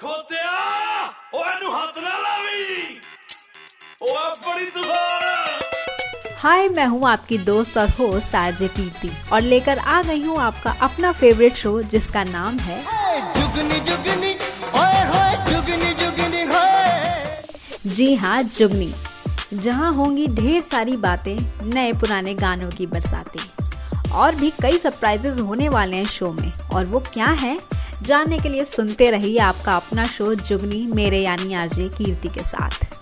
[0.00, 0.50] ਖੋਤਿਆ
[1.34, 3.00] ਓਏ ਨੂੰ ਹੱਥ ਨਾ ਲਾਵੀ
[4.02, 5.24] ਓਏ ਬੜੀ ਤੂਫਾਨ
[6.38, 10.74] हाय मैं हूँ आपकी दोस्त और होस्ट आरजे कीर्ति और लेकर आ गई हूँ आपका
[10.82, 12.76] अपना फेवरेट शो जिसका नाम है
[13.36, 14.32] जुगनी जुगनी
[14.80, 18.90] ओए होए जुगनी जुगनी होए जी हाँ जुगनी
[19.56, 21.36] जहाँ होंगी ढेर सारी बातें
[21.70, 26.86] नए पुराने गानों की बरसातें और भी कई सरप्राइजेस होने वाले हैं शो में और
[26.86, 27.58] वो क्या है
[28.01, 33.00] जानने के लिए सुनते रहिए आपका अपना शो जुगनी, मेरे यानी आरजे कीर्ति के साथ।